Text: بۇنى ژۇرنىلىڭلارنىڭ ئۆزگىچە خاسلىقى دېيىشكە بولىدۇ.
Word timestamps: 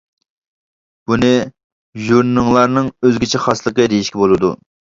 بۇنى 1.11 1.29
ژۇرنىلىڭلارنىڭ 2.07 2.91
ئۆزگىچە 3.05 3.45
خاسلىقى 3.47 3.89
دېيىشكە 3.95 4.27
بولىدۇ. 4.27 4.55